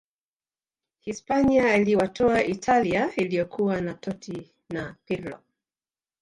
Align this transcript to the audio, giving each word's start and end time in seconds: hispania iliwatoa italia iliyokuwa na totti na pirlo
hispania 0.99 1.75
iliwatoa 1.75 2.43
italia 2.43 3.15
iliyokuwa 3.15 3.81
na 3.81 3.93
totti 3.93 4.51
na 4.69 4.95
pirlo 5.05 5.39